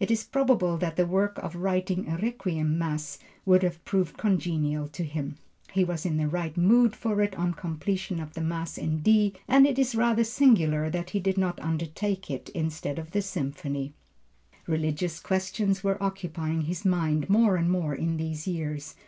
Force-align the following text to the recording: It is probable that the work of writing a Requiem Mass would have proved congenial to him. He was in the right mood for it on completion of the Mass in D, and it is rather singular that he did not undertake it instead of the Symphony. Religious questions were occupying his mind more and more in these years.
It 0.00 0.10
is 0.10 0.24
probable 0.24 0.76
that 0.78 0.96
the 0.96 1.06
work 1.06 1.38
of 1.38 1.54
writing 1.54 2.08
a 2.08 2.16
Requiem 2.18 2.76
Mass 2.76 3.20
would 3.46 3.62
have 3.62 3.84
proved 3.84 4.18
congenial 4.18 4.88
to 4.88 5.04
him. 5.04 5.36
He 5.70 5.84
was 5.84 6.04
in 6.04 6.16
the 6.16 6.26
right 6.26 6.56
mood 6.56 6.96
for 6.96 7.22
it 7.22 7.36
on 7.38 7.54
completion 7.54 8.18
of 8.18 8.32
the 8.34 8.40
Mass 8.40 8.76
in 8.76 8.98
D, 8.98 9.32
and 9.46 9.68
it 9.68 9.78
is 9.78 9.94
rather 9.94 10.24
singular 10.24 10.90
that 10.90 11.10
he 11.10 11.20
did 11.20 11.38
not 11.38 11.60
undertake 11.62 12.32
it 12.32 12.48
instead 12.48 12.98
of 12.98 13.12
the 13.12 13.22
Symphony. 13.22 13.94
Religious 14.66 15.20
questions 15.20 15.84
were 15.84 16.02
occupying 16.02 16.62
his 16.62 16.84
mind 16.84 17.30
more 17.30 17.54
and 17.54 17.70
more 17.70 17.94
in 17.94 18.16
these 18.16 18.48
years. 18.48 18.96